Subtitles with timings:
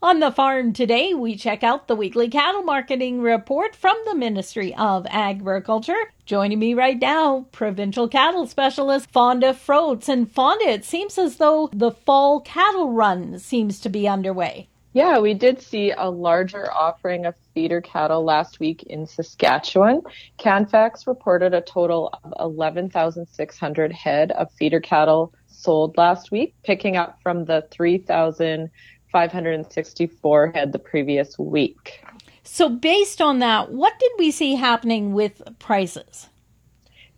[0.00, 4.72] On the farm today, we check out the weekly cattle marketing report from the Ministry
[4.76, 6.12] of Agriculture.
[6.24, 10.08] Joining me right now, provincial cattle specialist Fonda Froats.
[10.08, 14.68] And Fonda, it seems as though the fall cattle run seems to be underway.
[14.92, 20.02] Yeah, we did see a larger offering of feeder cattle last week in Saskatchewan.
[20.36, 27.18] Canfax reported a total of 11,600 head of feeder cattle sold last week, picking up
[27.20, 28.70] from the 3,000
[29.12, 32.04] 564 head the previous week.
[32.42, 36.28] So, based on that, what did we see happening with prices?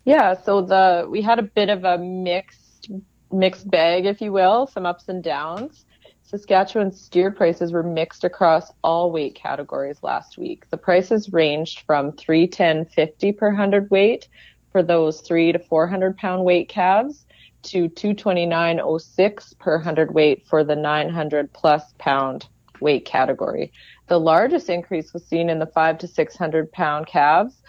[0.04, 2.90] Yeah, so the we had a bit of a mixed
[3.32, 5.84] mixed bag, if you will, some ups and downs.
[6.22, 10.68] Saskatchewan steer prices were mixed across all weight categories last week.
[10.70, 14.28] The prices ranged from 310.50 per hundred weight
[14.70, 17.26] for those 3 to 400 pound weight calves
[17.62, 22.48] to 229.06 per hundredweight for the 900 plus pound
[22.80, 23.72] weight category.
[24.08, 27.62] The largest increase was seen in the 5 to 600 pound calves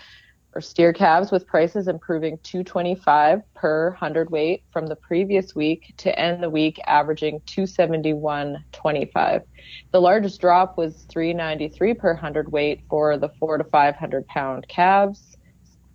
[0.53, 6.43] or steer calves with prices improving 225 per hundredweight from the previous week to end
[6.43, 9.43] the week averaging 271.25.
[9.91, 15.37] The largest drop was 393 per hundredweight for the 4 to 500 pound calves,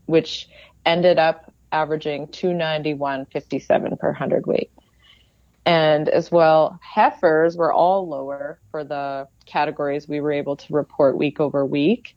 [0.07, 0.49] which
[0.87, 4.71] ended up averaging 291.57 per hundredweight.
[5.65, 11.19] And as well, heifers were all lower for the categories we were able to report
[11.19, 12.17] week over week.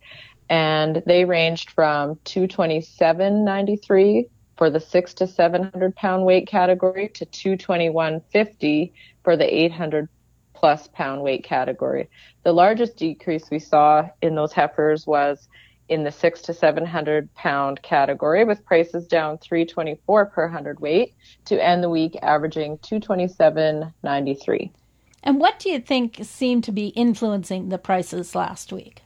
[0.50, 8.92] And they ranged from 227.93 for the six to 700 pound weight category to 221.50
[9.24, 10.08] for the 800
[10.54, 12.08] plus pound weight category.
[12.44, 15.48] The largest decrease we saw in those heifers was
[15.90, 21.16] in the six to 700 pound category with prices down 324 per hundred weight
[21.46, 24.72] to end the week averaging 227.93.
[25.24, 29.02] And what do you think seemed to be influencing the prices last week?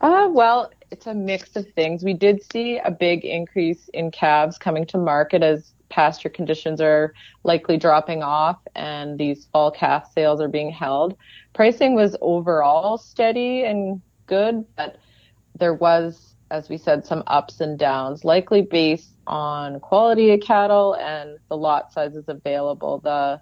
[0.00, 2.02] Uh, well, it's a mix of things.
[2.02, 7.12] We did see a big increase in calves coming to market as pasture conditions are
[7.44, 11.16] likely dropping off and these fall calf sales are being held.
[11.52, 14.96] Pricing was overall steady and good, but
[15.60, 20.94] there was, as we said, some ups and downs, likely based on quality of cattle
[20.94, 22.98] and the lot sizes available.
[22.98, 23.40] The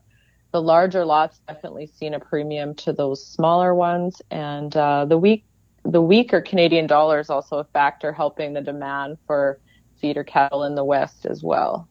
[0.51, 5.45] the larger lots definitely seen a premium to those smaller ones, and uh, the weak
[5.85, 9.59] the weaker Canadian dollar is also a factor helping the demand for
[10.01, 11.89] feeder cattle in the West as well.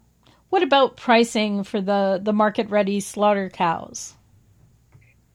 [0.50, 4.14] What about pricing for the, the market ready slaughter cows?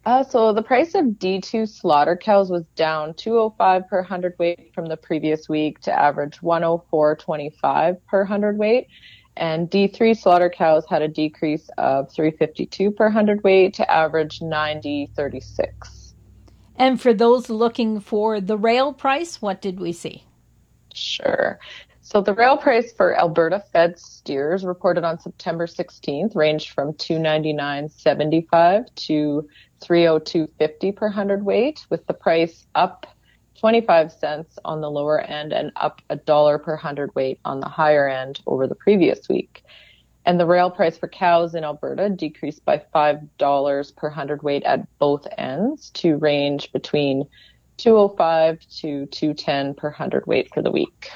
[0.05, 4.97] Uh, so the price of D2 slaughter cows was down 205 per hundredweight from the
[4.97, 8.89] previous week to average 104.25 per hundredweight.
[9.37, 16.13] And D3 slaughter cows had a decrease of 352 per hundredweight to average 90.36.
[16.77, 20.25] And for those looking for the rail price, what did we see?
[20.93, 21.59] Sure.
[22.13, 28.95] So the rail price for Alberta fed steers reported on September 16th ranged from 299.75
[28.95, 29.49] to
[29.81, 33.07] 302.50 per hundredweight, with the price up
[33.59, 38.07] 25 cents on the lower end and up a dollar per hundredweight on the higher
[38.07, 39.65] end over the previous week.
[40.27, 45.27] And the rail price for cows in Alberta decreased by $5 per hundredweight at both
[45.39, 47.27] ends to range between
[47.79, 51.11] 205 to 210 per hundredweight for the week.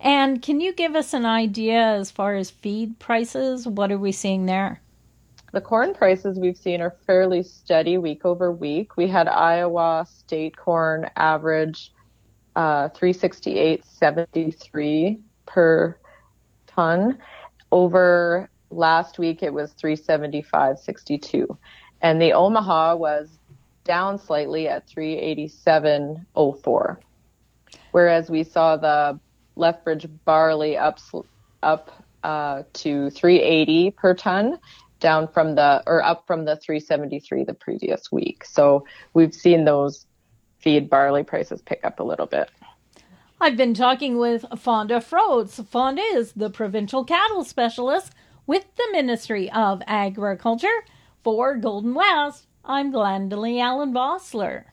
[0.00, 3.66] And can you give us an idea as far as feed prices?
[3.66, 4.80] What are we seeing there?
[5.52, 8.96] The corn prices we've seen are fairly steady week over week.
[8.96, 11.92] We had Iowa state corn average
[12.54, 15.98] uh, 368.73 per
[16.66, 17.18] ton.
[17.72, 21.58] Over last week, it was 375.62,
[22.02, 23.38] and the Omaha was
[23.84, 26.96] down slightly at 387.04.
[27.92, 29.18] Whereas we saw the
[29.58, 30.98] Lethbridge barley up
[31.62, 34.58] up uh, to 380 per ton
[35.00, 38.44] down from the or up from the 373 the previous week.
[38.44, 40.06] So we've seen those
[40.58, 42.50] feed barley prices pick up a little bit.
[43.40, 45.60] I've been talking with Fonda Froats.
[45.68, 48.12] Fonda is the provincial cattle specialist
[48.46, 50.84] with the Ministry of Agriculture.
[51.22, 54.64] For Golden West, I'm Glendalee Allen Bossler.